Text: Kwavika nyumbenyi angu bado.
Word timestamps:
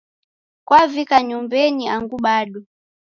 Kwavika 0.67 1.15
nyumbenyi 1.27 1.85
angu 1.95 2.15
bado. 2.25 2.59